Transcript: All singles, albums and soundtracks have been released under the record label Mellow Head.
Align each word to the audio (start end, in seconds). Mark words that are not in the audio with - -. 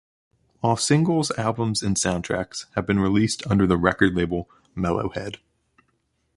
All 0.63 0.77
singles, 0.77 1.29
albums 1.37 1.83
and 1.83 1.95
soundtracks 1.95 2.65
have 2.73 2.87
been 2.87 2.99
released 2.99 3.45
under 3.45 3.67
the 3.67 3.77
record 3.77 4.15
label 4.15 4.49
Mellow 4.75 5.09
Head. 5.09 5.37